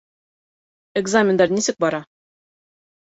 Экзамендар 1.03 1.55
нисек 1.57 1.79
бара? 1.85 2.01